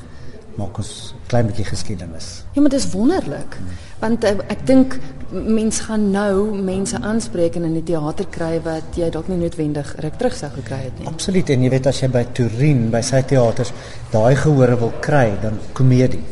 maak 0.59 0.79
ons 0.83 1.15
klein 1.31 1.47
bietjie 1.47 1.67
geskiedenis. 1.69 2.29
Ja, 2.55 2.63
maar 2.63 2.73
dit 2.75 2.81
is 2.81 2.91
wonderlik. 2.91 3.59
Want 4.03 4.25
uh, 4.27 4.35
ek 4.51 4.65
dink 4.67 4.99
mense 5.31 5.83
gaan 5.85 6.11
nou 6.11 6.57
mense 6.65 6.97
aanspreek 7.05 7.59
en 7.59 7.67
in 7.69 7.75
die 7.77 7.85
teater 7.91 8.27
kry 8.33 8.55
wat 8.65 8.97
jy 8.97 9.11
dalk 9.13 9.29
nie 9.29 9.37
noodwendig 9.43 9.91
ruk 10.01 10.17
terug 10.21 10.37
sou 10.39 10.49
gekry 10.55 10.79
het 10.87 11.01
nie. 11.01 11.09
Absoluut. 11.11 11.51
En 11.53 11.67
jy 11.67 11.71
weet 11.75 11.89
as 11.91 12.01
jy 12.01 12.09
by 12.13 12.23
Turin 12.37 12.87
by 12.93 13.03
sy 13.05 13.21
teaters 13.29 13.73
daai 14.13 14.35
gehore 14.41 14.79
wil 14.81 14.95
kry, 15.05 15.27
dan 15.43 15.59
komedie. 15.77 16.23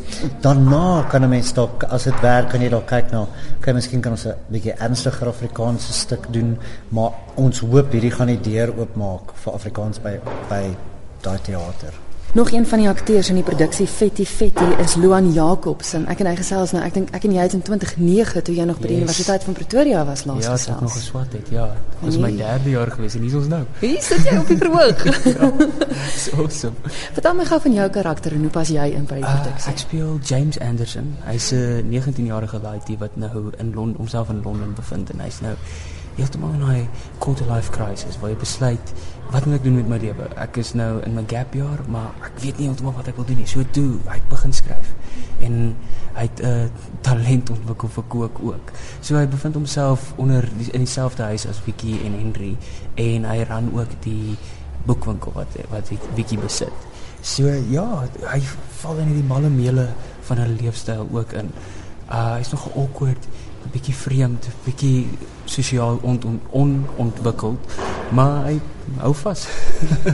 Daarna 0.41 1.05
kan 1.11 1.23
'n 1.23 1.29
mens 1.29 1.53
dalk 1.53 1.83
as 1.83 2.03
dit 2.05 2.21
werk 2.21 2.49
kan 2.49 2.61
jy 2.61 2.69
dalk 2.69 2.87
kyk 2.87 3.11
na, 3.11 3.27
okay, 3.59 3.73
miskien 3.73 4.01
kan 4.01 4.11
ons 4.11 4.25
'n 4.25 4.35
bietjie 4.49 4.73
ernstiger 4.79 5.27
Afrikaanse 5.27 5.93
stuk 5.93 6.33
doen, 6.33 6.57
maar 6.89 7.11
ons 7.35 7.59
hoop 7.59 7.91
hierdie 7.91 8.11
gaan 8.11 8.27
die 8.27 8.41
deur 8.41 8.73
oopmaak 8.77 9.33
vir 9.35 9.53
Afrikaans 9.53 9.99
by 9.99 10.19
by 10.49 10.75
daai 11.21 11.39
teater. 11.43 12.06
Nog 12.33 12.51
een 12.51 12.67
van 12.67 12.77
die 12.77 12.87
akteurs 12.87 13.29
in 13.29 13.35
die 13.35 13.43
produksie 13.43 13.87
Fetty 13.87 14.25
Fetty 14.25 14.63
is 14.83 14.95
Luan 14.95 15.31
Jacobsen. 15.31 16.05
Ek 16.11 16.19
en 16.19 16.27
hy 16.27 16.35
gesels 16.35 16.73
nou. 16.75 16.83
Ek 16.83 16.93
dink 16.93 17.13
ek 17.15 17.23
en 17.23 17.33
jy 17.33 17.45
het 17.45 17.55
in 17.55 17.63
2009 17.65 18.43
toe 18.43 18.55
jy 18.55 18.65
nog 18.67 18.81
by 18.81 18.89
die 18.89 18.97
yes. 18.97 19.05
Universiteit 19.05 19.45
van 19.47 19.55
Pretoria 19.55 20.03
was 20.05 20.25
laas 20.27 20.43
ja, 20.43 20.51
gesels. 20.51 20.67
Ja, 20.67 20.83
nog 20.83 20.93
geswat 20.93 21.33
het. 21.37 21.49
Ja, 21.55 21.67
dit 21.93 22.03
was 22.05 22.19
my 22.21 22.31
derde 22.35 22.69
jaar 22.69 22.91
gewees 22.91 23.15
en 23.15 23.25
hier 23.25 23.31
is 23.31 23.39
ons 23.39 23.49
nou. 23.51 23.63
Hier 23.79 24.01
sit 24.03 24.27
jy 24.27 24.37
op 24.37 24.51
die 24.51 24.59
verhoog. 24.59 25.03
ja, 25.39 25.51
so 26.13 26.43
awesome. 26.43 26.95
Vertel 27.17 27.37
my 27.39 27.47
gou 27.47 27.61
van 27.67 27.77
jou 27.79 27.89
karakter 27.99 28.35
en 28.37 28.47
hoe 28.49 28.55
pas 28.59 28.73
jy 28.75 28.87
in 28.99 29.07
by 29.07 29.21
die 29.21 29.27
ah, 29.27 29.37
produksie? 29.39 29.71
Uh, 29.71 29.73
ek 29.73 29.83
speel 29.87 30.17
James 30.21 30.59
Anderson. 30.59 31.13
Hy's 31.29 31.51
'n 31.55 31.93
19-jarige 31.95 32.59
laaitie 32.61 32.97
wat 32.99 33.15
nou 33.15 33.47
in 33.57 33.71
Londen 33.73 33.97
homself 34.03 34.29
in 34.29 34.43
Londen 34.43 34.75
bevind 34.75 35.15
en 35.15 35.23
hy's 35.23 35.39
nou 35.41 35.55
heeltemal 36.17 36.53
in 36.53 36.63
'n 36.65 36.89
quarter 37.17 37.45
life 37.53 37.71
crisis 37.71 38.19
waar 38.19 38.29
jy 38.29 38.37
besluit 38.37 38.93
wat 39.31 39.45
moet 39.45 39.57
ek 39.57 39.63
doen 39.63 39.75
met 39.75 39.87
my 39.91 39.97
lewe? 40.01 40.27
Ek 40.39 40.57
is 40.61 40.73
nou 40.73 41.01
in 41.03 41.15
my 41.17 41.23
gap 41.27 41.53
jaar, 41.57 41.81
maar 41.91 42.13
ek 42.23 42.39
weet 42.43 42.59
nie 42.59 42.67
heeltemal 42.69 42.95
wat 42.95 43.09
ek 43.11 43.17
wil 43.19 43.27
doen 43.27 43.41
nie. 43.41 43.47
So 43.49 43.65
toe 43.75 43.99
hy 44.07 44.19
begin 44.31 44.53
skryf 44.55 44.93
en 45.43 45.75
hy 46.17 46.25
het 46.25 46.39
'n 46.41 46.45
uh, 46.47 46.69
talent 47.01 47.49
ontwikkel 47.49 47.89
vir 47.89 48.05
kook 48.07 48.39
ook. 48.41 48.71
So 49.01 49.15
hy 49.15 49.27
bevind 49.27 49.53
homself 49.53 50.13
onder 50.15 50.47
die, 50.57 50.71
in 50.71 50.85
dieselfde 50.85 51.23
huis 51.23 51.47
as 51.47 51.59
Vicky 51.65 51.99
en 52.05 52.13
Henry 52.13 52.57
en 52.95 53.25
hy 53.25 53.43
ran 53.43 53.71
ook 53.73 53.91
die 54.01 54.37
boekwinkel 54.85 55.31
wat 55.35 55.57
wat 55.69 55.91
Vicky 56.15 56.37
besit. 56.39 56.73
So 57.21 57.51
ja, 57.69 58.07
hy 58.31 58.41
val 58.81 58.97
in 58.97 59.11
hierdie 59.11 59.27
malle 59.27 59.49
meele 59.49 59.89
van 60.29 60.39
'n 60.39 60.55
leefstyl 60.61 61.07
ook 61.11 61.33
in. 61.33 61.51
Uh 62.09 62.39
hy's 62.39 62.51
nog 62.51 62.69
awkward, 62.75 63.27
bietjie 63.71 63.95
vreemd, 63.95 64.47
bietjie 64.65 65.07
sosiaal 65.47 65.99
on, 66.01 66.19
on, 66.25 66.39
onontwikkeld, 66.51 67.77
maar 68.15 68.47
hy 68.47 68.57
hou 69.01 69.11
vas. 69.21 69.45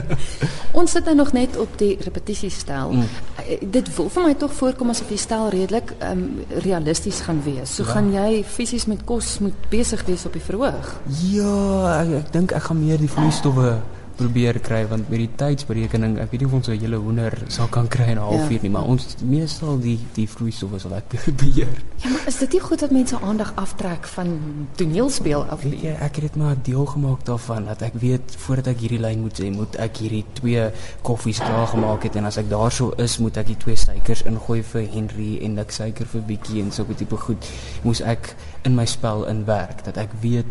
Ons 0.78 0.94
sit 0.96 1.06
nou 1.06 1.14
nog 1.16 1.32
net 1.36 1.56
op 1.60 1.78
die 1.78 1.94
repetisiestel. 2.02 2.92
Mm. 2.92 3.08
Eh, 3.44 3.58
dit 3.76 3.88
voel 3.96 4.10
vir 4.14 4.26
my 4.26 4.34
tog 4.38 4.54
voorkom 4.54 4.90
asof 4.90 5.10
die 5.12 5.20
stel 5.20 5.48
redelik 5.54 5.94
um, 6.02 6.24
realisties 6.66 7.22
gaan 7.26 7.42
wees. 7.46 7.76
So 7.76 7.86
ja. 7.86 7.96
gaan 7.96 8.10
jy 8.14 8.42
fisies 8.46 8.88
met 8.90 9.04
kos 9.06 9.38
moet 9.44 9.68
besig 9.70 10.04
wees 10.08 10.26
op 10.26 10.34
die 10.34 10.42
verhoog. 10.44 10.94
Ja, 11.22 12.00
ek, 12.00 12.14
ek 12.24 12.32
dink 12.34 12.56
ek 12.56 12.70
gaan 12.70 12.82
meer 12.82 12.98
die 13.00 13.10
vloeistowwe 13.10 13.76
probeer 14.18 14.58
kry 14.60 14.82
want 14.90 15.08
met 15.10 15.18
die 15.18 15.30
tydsberekening, 15.40 16.18
ek 16.22 16.32
weet 16.32 16.44
nie 16.44 16.48
of 16.48 16.56
ons 16.58 16.68
'n 16.68 16.78
hele 16.78 16.96
hoender 16.96 17.34
sal 17.48 17.68
kan 17.68 17.88
kry 17.88 18.08
in 18.12 18.18
'n 18.18 18.26
halfuur 18.26 18.58
ja. 18.58 18.62
nie, 18.62 18.70
maar 18.70 18.84
ons 18.84 19.16
meestal 19.22 19.78
die 19.78 19.98
die 20.14 20.28
vloeistowwe 20.28 20.78
sal 20.78 20.94
ek 20.94 21.16
beheer. 21.42 21.76
Ja, 22.02 22.10
maar 22.10 22.26
is 22.26 22.38
dit 22.38 22.52
nie 22.52 22.60
goed 22.60 22.80
dat 22.80 22.90
mense 22.90 23.20
aandag 23.20 23.52
aftrek 23.54 24.06
van 24.06 24.38
toneelspel 24.74 25.44
af 25.44 25.64
nie? 25.64 25.80
Jy, 25.82 25.96
ek 25.98 26.14
het 26.20 26.24
dit 26.28 26.36
maar 26.36 26.56
deel 26.62 26.86
gemaak 26.86 27.24
daarvan 27.24 27.64
dat 27.64 27.82
ek 27.82 27.94
weet 27.94 28.36
voordat 28.36 28.66
ek 28.66 28.80
hierdie 28.80 29.00
lyn 29.00 29.20
moet 29.20 29.40
sê, 29.40 29.50
moet 29.50 29.76
ek 29.76 29.96
hierdie 29.96 30.24
twee 30.32 30.70
koffies 31.02 31.38
klaar 31.38 31.66
gemaak 31.66 32.02
het 32.02 32.16
en 32.16 32.24
as 32.24 32.36
ek 32.36 32.48
daarso 32.50 32.90
is, 32.98 33.18
moet 33.18 33.36
ek 33.36 33.46
die 33.46 33.56
twee 33.56 33.76
suikers 33.76 34.22
ingooi 34.22 34.62
vir 34.62 34.88
Henry 34.94 35.38
en 35.42 35.54
dik 35.54 35.70
suiker 35.70 36.06
vir 36.06 36.22
Bietjie 36.28 36.62
en 36.62 36.72
so 36.72 36.84
'n 36.84 36.94
tipe 36.94 37.16
goed. 37.16 37.50
Moes 37.82 38.00
ek 38.00 38.34
in 38.64 38.74
my 38.74 38.86
spel 38.86 39.26
inwerk 39.28 39.84
dat 39.84 39.96
ek 39.96 40.10
weet 40.20 40.46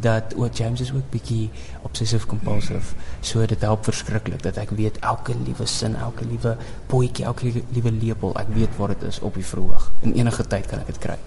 dat 0.00 0.34
ook 0.36 0.54
James 0.54 0.80
is 0.80 0.92
ook 0.92 1.10
bietjie 1.10 1.50
obsessive 1.82 2.26
compulsive. 2.26 2.94
So 3.20 3.46
dit 3.46 3.60
help 3.60 3.84
verskriklik 3.84 4.42
dat 4.42 4.56
ek 4.56 4.70
weet 4.70 4.98
elke 4.98 5.34
liewe 5.44 5.66
sin, 5.66 5.96
elke 5.96 6.26
liewe 6.26 6.56
potjie, 6.86 7.24
elke 7.24 7.52
liewe 7.68 7.92
lepel, 7.92 8.34
ek 8.38 8.52
weet 8.54 8.76
waar 8.76 8.94
dit 8.94 9.02
is 9.02 9.20
op 9.20 9.34
die 9.34 9.46
verhoog. 9.46 9.90
In 10.00 10.14
enige 10.14 10.46
tyd 10.46 10.66
kan 10.66 10.84
ek 10.84 10.94
dit 10.94 10.98
kry. 10.98 11.18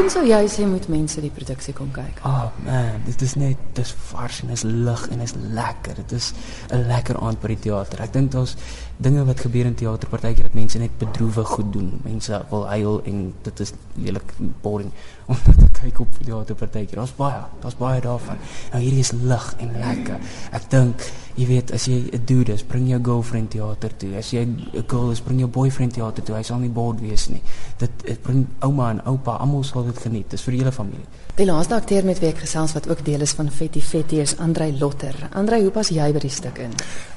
Hoekom 0.00 0.14
sou 0.14 0.22
jy 0.24 0.46
sê 0.48 0.64
moet 0.64 0.86
mense 0.88 1.20
die 1.20 1.28
produksie 1.28 1.74
kom 1.76 1.90
kyk? 1.92 2.22
Ah, 2.24 2.46
oh, 2.46 2.60
man, 2.64 3.02
dit 3.04 3.20
is 3.20 3.34
net 3.36 3.64
dis 3.76 3.90
vars 4.08 4.38
en 4.40 4.52
is 4.54 4.62
lig 4.64 5.02
en 5.12 5.20
is 5.20 5.34
lekker. 5.36 5.98
Dit 5.98 6.14
is 6.16 6.30
'n 6.72 6.86
lekker 6.88 7.18
aand 7.20 7.40
by 7.42 7.48
die 7.52 7.58
teater. 7.68 8.00
Ek 8.00 8.12
dink 8.14 8.32
daar's 8.32 8.56
dinge 8.96 9.26
wat 9.28 9.40
gebeur 9.44 9.66
in 9.66 9.74
teater 9.74 10.08
partykeer 10.08 10.48
dat 10.48 10.54
mense 10.54 10.78
net 10.78 10.96
bedroewe 10.98 11.44
goed 11.44 11.72
doen. 11.72 12.00
Mense 12.04 12.32
wil 12.50 12.66
huil 12.68 13.02
en 13.04 13.34
dit 13.42 13.60
is 13.60 13.72
lelik 13.94 14.32
boring 14.62 14.90
om 15.30 15.36
te 15.36 15.68
kyk 15.82 16.00
op 16.00 16.08
teater 16.24 16.54
partykeer. 16.54 16.96
Daar's 16.96 17.16
baie, 17.16 17.42
daar's 17.60 17.76
baie 17.76 18.00
daarvan. 18.00 18.38
Nou 18.72 18.82
hierdie 18.82 19.04
is 19.04 19.12
lig 19.12 19.54
en 19.58 19.70
lekker. 19.84 20.18
Ek 20.50 20.70
dink 20.70 21.10
jy 21.40 21.46
weet 21.48 21.72
as 21.72 21.86
jy 21.88 22.10
'n 22.12 22.24
dude 22.26 22.52
is, 22.52 22.62
bring 22.62 22.88
jou 22.88 23.00
girlfriend 23.00 23.50
teater 23.50 23.90
toe. 23.96 24.16
As 24.16 24.30
jy 24.32 24.44
'n 24.44 24.84
girl 24.86 25.10
is, 25.10 25.20
bring 25.20 25.40
jou 25.40 25.48
boyfriend 25.48 25.92
teater 25.94 26.22
toe. 26.22 26.36
Hy 26.36 26.42
sal 26.42 26.58
nie 26.58 26.68
bored 26.68 27.00
wees 27.00 27.28
nie. 27.28 27.42
Dit 27.78 28.22
bring 28.22 28.46
ouma 28.60 28.90
en 28.90 29.00
oupa, 29.04 29.36
almal 29.38 29.64
sal 29.64 29.84
dit 29.84 29.98
geniet. 29.98 30.30
Dis 30.30 30.42
vir 30.42 30.52
die 30.52 30.60
hele 30.60 30.72
familie. 30.72 31.06
Die 31.36 31.46
laaste 31.46 31.74
akteur 31.74 32.04
met 32.04 32.18
wie 32.20 32.28
ek 32.28 32.38
gesels 32.38 32.72
wat 32.72 32.88
ook 32.88 33.04
deel 33.04 33.20
is 33.20 33.32
van 33.32 33.50
Fetty 33.50 33.80
Fetty 33.80 34.20
is 34.20 34.36
Andrei 34.38 34.72
Lotter. 34.78 35.28
Andrei, 35.32 35.62
hoe 35.62 35.70
pas 35.70 35.88
jy 35.88 36.12
by 36.12 36.18
die 36.18 36.30
stuk 36.30 36.58
in? 36.58 36.72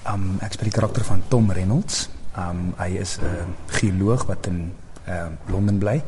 Um 0.07 0.39
ek 0.41 0.53
speel 0.53 0.69
die 0.69 0.79
karakter 0.79 1.03
van 1.03 1.23
Tom 1.27 1.51
Reynolds. 1.51 2.09
Um 2.37 2.73
hy 2.77 2.97
is 2.97 3.17
'n 3.19 3.53
geoloog 3.67 4.25
wat 4.25 4.47
in 4.47 4.71
uh, 5.07 5.27
Londen 5.51 5.77
bly 5.77 6.01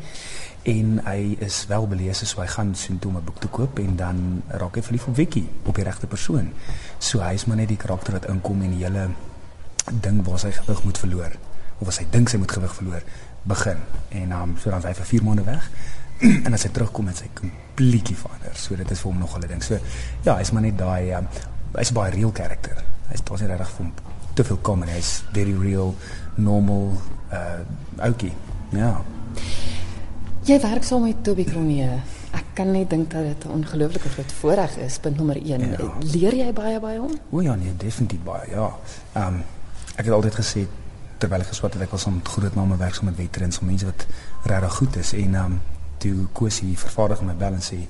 en 0.66 0.98
hy 1.06 1.36
is 1.44 1.60
wel 1.70 1.86
belese 1.86 2.26
so 2.26 2.40
hy 2.40 2.46
gaan 2.50 2.74
soheen 2.74 2.98
toe 2.98 3.10
om 3.10 3.16
'n 3.16 3.24
boek 3.24 3.38
te 3.40 3.48
koop 3.48 3.78
en 3.78 3.96
dan 3.96 4.42
raak 4.48 4.74
hy 4.76 4.82
verlief 4.82 5.06
op 5.06 5.14
Vicky 5.14 5.44
op 5.64 5.74
die 5.74 5.84
regte 5.84 6.06
persoon. 6.06 6.52
So 6.98 7.20
hy 7.20 7.34
is 7.34 7.44
maar 7.46 7.56
net 7.56 7.68
die 7.68 7.76
karakter 7.76 8.12
wat 8.12 8.26
inkom 8.26 8.62
en 8.62 8.70
die 8.70 8.84
hele 8.84 9.10
ding 9.90 10.24
waar 10.26 10.38
sy 10.38 10.50
gewig 10.50 10.84
moet 10.84 10.98
verloor 10.98 11.32
of 11.78 11.88
as 11.88 11.98
hy 11.98 12.06
dink 12.10 12.28
sy 12.28 12.36
moet 12.36 12.50
gewig 12.52 12.74
verloor 12.74 13.02
begin 13.42 13.78
en 14.08 14.32
um, 14.32 14.56
so 14.58 14.70
dan 14.70 14.82
hy 14.82 14.94
vir 14.94 15.06
4 15.06 15.22
maande 15.22 15.44
weg 15.44 15.70
en 16.46 16.52
as 16.52 16.62
hy 16.62 16.70
terugkom 16.70 17.06
het 17.06 17.16
sy 17.16 17.28
completely 17.34 18.16
verander. 18.16 18.54
So 18.56 18.76
dit 18.76 18.90
is 18.90 19.00
vir 19.00 19.12
hom 19.12 19.18
nog 19.18 19.36
'n 19.36 19.46
ding. 19.46 19.62
So 19.62 19.78
ja, 20.24 20.36
hy's 20.36 20.50
maar 20.50 20.62
net 20.62 20.78
daai 20.78 21.12
um, 21.14 21.28
hy's 21.76 21.92
baie 21.92 22.10
real 22.10 22.32
karakter. 22.32 22.82
Hy's 23.08 23.22
nie 23.40 23.46
regtig 23.46 23.92
te 24.34 24.44
veel 24.44 24.58
comedy. 24.62 24.92
Hy's 24.92 25.22
very 25.32 25.54
real, 25.54 25.94
normal 26.34 26.92
uh 27.32 27.60
oukie. 28.04 28.32
Ja. 28.76 29.02
Jy 30.46 30.60
werk 30.62 30.84
saam 30.84 31.02
met 31.02 31.24
Toby 31.24 31.44
Kronee. 31.44 31.88
Ek 32.36 32.52
kan 32.54 32.70
net 32.70 32.90
dink 32.90 33.10
dat 33.10 33.24
dit 33.24 33.44
'n 33.44 33.50
ongelooflike 33.50 34.08
groot 34.08 34.32
voorreg 34.32 34.76
is. 34.76 34.98
Punt 34.98 35.16
nommer 35.16 35.36
1. 35.36 35.70
Ja. 35.70 35.92
Leer 36.00 36.34
jy 36.34 36.52
baie 36.52 36.80
by 36.80 36.96
hom? 36.96 37.18
O 37.30 37.40
ja, 37.40 37.54
nee, 37.54 37.76
definitief 37.76 38.22
baie. 38.22 38.50
Ja. 38.50 38.76
Ehm 39.12 39.34
um, 39.34 39.42
ek 39.96 40.04
het 40.04 40.14
altyd 40.14 40.34
gesê 40.34 40.66
terwyl 41.18 41.40
ek 41.40 41.46
geswat 41.46 41.72
het 41.72 41.82
ek 41.82 41.90
was 41.90 42.04
om 42.06 42.20
groot 42.22 42.54
name 42.54 42.76
werk 42.76 42.94
saam 42.94 43.04
met 43.04 43.16
veterans, 43.16 43.60
mense 43.60 43.84
wat 43.84 44.06
regtig 44.42 44.74
goed 44.74 44.96
is 44.96 45.12
en 45.12 45.34
ehm 45.34 45.44
um, 45.44 45.60
toe 45.98 46.26
Kosie 46.32 46.66
die 46.68 46.78
vervaardiger 46.78 47.24
my 47.24 47.34
en 47.38 47.62
sê 47.62 47.86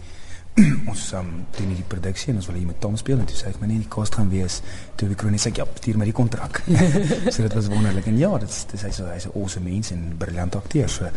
ons 0.90 1.02
um, 1.18 1.32
doen 1.58 1.72
die 1.76 1.84
produksie 1.88 2.32
en 2.32 2.40
ons 2.40 2.48
wil 2.48 2.56
hier 2.56 2.66
met 2.66 2.80
Tom 2.80 2.96
speel 2.96 3.18
en 3.20 3.28
toe 3.28 3.36
sê 3.36 3.50
ek 3.50 3.58
maar 3.60 3.68
nee 3.68 3.82
die 3.82 3.92
kos 3.92 4.12
gaan 4.14 4.30
wees 4.32 4.62
toe 4.96 5.08
die 5.10 5.18
kroniek 5.18 5.42
sê 5.42 5.52
ja 5.56 5.66
stuur 5.68 5.98
my 6.00 6.08
die 6.08 6.16
kontrak 6.16 6.62
so 7.32 7.42
dit 7.42 7.54
was 7.58 7.68
wonderlik 7.72 8.08
en 8.08 8.18
ja 8.18 8.32
dit 8.40 8.48
is 8.50 8.86
hy's 8.88 9.02
hy's 9.04 9.28
'n 9.28 9.34
awesome 9.36 9.68
mens 9.68 9.92
en 9.92 10.14
briljant 10.18 10.56
akteur 10.56 10.88
so 10.88 11.10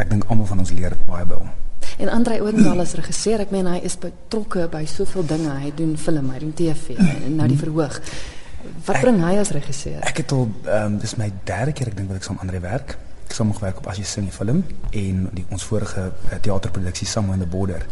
ek 0.00 0.08
dink 0.10 0.24
almal 0.32 0.48
van 0.48 0.62
ons 0.64 0.72
leer 0.72 0.96
baie 1.08 1.26
by 1.28 1.38
hom. 1.38 1.50
En 2.00 2.08
Andre 2.08 2.40
Odendaal 2.40 2.80
as 2.80 2.94
regisseur, 2.96 3.42
ek 3.44 3.52
meen 3.52 3.68
hy 3.68 3.80
is 3.84 3.98
betrokke 4.00 4.66
by 4.72 4.86
soveel 4.88 5.26
dinge. 5.28 5.52
Hy 5.64 5.72
doen 5.76 5.96
film, 6.00 6.30
hy 6.32 6.40
doen 6.40 6.54
TV 6.56 6.96
en 6.96 7.36
nou 7.36 7.48
die 7.50 7.58
verhoog. 7.60 7.98
Wat 8.86 9.00
bring 9.00 9.20
hy 9.24 9.34
as 9.40 9.52
regisseur? 9.56 10.00
Ek 10.08 10.22
het 10.22 10.32
al 10.36 10.46
ehm 10.48 10.94
um, 10.94 10.98
dis 11.02 11.16
my 11.20 11.30
derde 11.48 11.76
keer 11.76 11.92
ek 11.92 11.98
dink 12.00 12.12
wat 12.12 12.20
ek 12.20 12.28
saam 12.28 12.40
Andre 12.40 12.60
werk. 12.64 12.96
Ek 13.30 13.36
saam 13.38 13.52
gewerk 13.54 13.78
op 13.78 13.86
as 13.86 14.00
jy 14.00 14.04
sing 14.10 14.26
'n 14.26 14.34
film 14.34 14.64
en 14.90 15.28
die 15.32 15.44
ons 15.54 15.64
vorige 15.64 16.10
uh, 16.10 16.38
teaterproduksie 16.42 17.06
Somewhere 17.06 17.38
in 17.38 17.44
the 17.44 17.50
Border. 17.56 17.86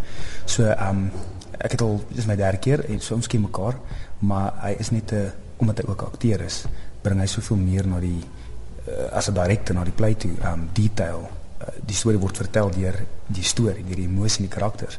So 0.45 0.67
ehm 0.67 0.89
um, 0.89 1.11
ek 1.59 1.73
het 1.77 1.83
al 1.83 2.03
dis 2.11 2.27
my 2.27 2.37
derde 2.37 2.59
keer 2.59 2.83
en 2.91 3.01
so 3.01 3.15
ons 3.15 3.27
ken 3.27 3.41
mekaar, 3.41 3.79
maar 4.19 4.53
hy 4.63 4.75
is 4.79 4.91
net 4.91 5.13
'n 5.13 5.15
uh, 5.15 5.31
omdat 5.59 5.79
hy 5.79 5.85
ook 5.91 6.03
akteur 6.03 6.41
is, 6.41 6.65
bring 7.03 7.21
hy 7.21 7.27
soveel 7.27 7.57
meer 7.57 7.87
na 7.87 8.01
die 8.01 8.23
uh, 8.89 9.17
as 9.17 9.29
'n 9.29 9.35
direkteur 9.35 9.75
na 9.75 9.85
die 9.85 9.95
play 9.95 10.15
toe, 10.15 10.35
ehm 10.43 10.53
um, 10.53 10.69
detail 10.73 11.31
die 11.87 11.97
storie 11.97 12.21
word 12.21 12.37
vertel 12.37 12.71
deur 12.71 12.97
die 13.27 13.45
storie, 13.45 13.85
deur 13.85 13.99
die 13.99 14.07
emosie 14.09 14.43
en 14.43 14.49
die 14.49 14.55
karakters. 14.55 14.99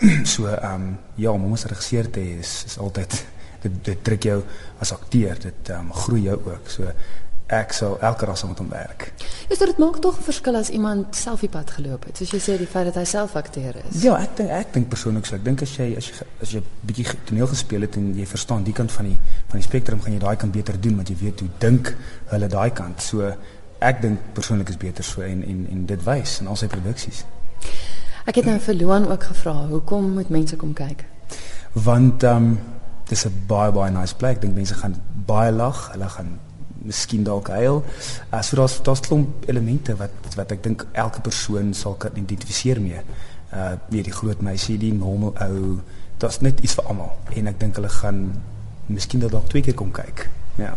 so 0.32 0.48
ehm 0.48 0.74
um, 0.74 0.98
ja, 1.16 1.30
om 1.30 1.50
ons 1.50 1.64
regisseur 1.64 2.10
te 2.10 2.20
hê 2.20 2.38
is 2.40 2.64
is 2.66 2.78
altyd 2.78 3.16
dit 3.64 3.80
dit 3.84 4.04
trek 4.04 4.24
jou 4.24 4.38
as 4.80 4.92
akteur, 4.92 5.36
dit 5.40 5.72
ehm 5.72 5.90
um, 5.90 5.92
groei 5.92 6.22
jou 6.28 6.38
ook. 6.52 6.70
So 6.72 6.92
ek 7.50 7.72
sou 7.74 7.96
elke 8.00 8.26
ras 8.28 8.44
moet 8.46 8.60
werk. 8.70 9.12
Is 9.50 9.58
dit 9.58 9.78
maak 9.78 9.98
tog 9.98 10.18
'n 10.18 10.22
verskil 10.22 10.56
as 10.56 10.68
iemand 10.70 11.16
self 11.16 11.40
die 11.40 11.48
pad 11.48 11.70
geloop 11.70 12.04
het. 12.04 12.16
Soos 12.16 12.30
jy 12.30 12.38
sê 12.38 12.58
die 12.58 12.66
feit 12.66 12.84
dat 12.84 12.94
hy 12.94 13.04
self 13.04 13.36
akteur 13.36 13.74
is. 13.90 14.02
Ja, 14.02 14.16
ek 14.16 14.36
dink 14.36 14.50
ek 14.50 14.72
dink 14.72 14.88
persoonlik 14.88 15.26
so. 15.26 15.34
Ek 15.34 15.44
dink 15.44 15.62
as 15.62 15.76
jy 15.76 15.96
as 15.96 16.06
jy 16.06 16.14
as 16.42 16.50
jy 16.50 16.62
bietjie 16.86 17.06
toneel 17.24 17.46
gespeel 17.46 17.80
het 17.80 17.96
en 17.96 18.14
jy 18.14 18.26
verstaan 18.26 18.62
die 18.64 18.72
kant 18.72 18.92
van 18.92 19.04
die 19.04 19.18
van 19.48 19.60
die 19.60 19.68
spektrum, 19.68 20.00
gaan 20.00 20.12
jy 20.12 20.18
daai 20.18 20.36
kant 20.36 20.52
beter 20.52 20.80
doen 20.80 20.96
want 20.96 21.08
jy 21.08 21.16
weet 21.20 21.40
hoe 21.40 21.48
dink 21.58 21.96
hulle 22.26 22.48
daai 22.48 22.70
kant. 22.70 23.02
So 23.02 23.34
ek 23.80 24.02
dink 24.02 24.18
persoonlik 24.32 24.68
is 24.68 24.76
beter 24.76 25.04
so 25.04 25.22
en 25.22 25.42
en 25.42 25.66
en 25.70 25.86
dit 25.86 26.04
wys 26.04 26.40
in 26.40 26.46
al 26.46 26.56
sy 26.56 26.66
produksies. 26.66 27.24
Ek 28.26 28.36
het 28.36 28.44
nou 28.44 28.58
vir 28.58 28.74
Luan 28.74 29.08
ook 29.10 29.22
gevra, 29.22 29.66
hoekom 29.66 30.12
moet 30.14 30.28
mense 30.28 30.56
kom 30.56 30.72
kyk? 30.72 31.04
Want 31.72 32.22
ehm 32.22 32.36
um, 32.36 32.58
dis 33.08 33.26
'n 33.26 33.46
baie 33.46 33.72
baie 33.72 33.90
nice 33.90 34.14
plek. 34.14 34.36
Ek 34.36 34.40
dink 34.42 34.54
mense 34.54 34.74
gaan 34.74 34.94
baie 35.26 35.52
lag, 35.52 35.90
hulle 35.92 36.08
gaan 36.08 36.38
miskien 36.82 37.24
dalk 37.24 37.48
huil. 37.48 37.82
Uh, 38.32 38.42
so 38.42 38.56
daar's 38.56 38.82
daar's 38.82 39.00
klomp 39.00 39.48
elemente 39.48 39.96
wat 39.96 40.36
wat 40.36 40.52
ek 40.52 40.62
dink 40.64 40.86
elke 40.92 41.20
persoon 41.20 41.74
sal 41.74 41.94
kan 42.00 42.16
identifiseer 42.16 42.80
mee. 42.80 43.02
Uh 43.54 43.72
weet 43.90 44.06
die 44.10 44.14
groot 44.14 44.40
meisie, 44.46 44.78
die 44.78 44.92
normal 44.94 45.34
ou, 45.42 45.80
daar's 46.22 46.40
net 46.40 46.60
iets 46.60 46.76
vir 46.78 46.92
almal 46.92 47.16
en 47.34 47.50
ek 47.50 47.58
dink 47.60 47.80
hulle 47.80 47.90
gaan 48.00 48.22
miskien 48.86 49.22
dalk 49.26 49.48
twee 49.50 49.62
keer 49.62 49.74
kom 49.74 49.90
kyk. 49.94 50.28
Ja. 50.60 50.76